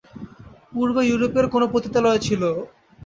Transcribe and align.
পূর্ব 0.73 0.95
ইউরোপের 1.03 1.45
কোনো 1.47 1.65
পতিতালয়ে 1.73 2.19
ছিল 2.19 2.41
ও। 2.51 2.61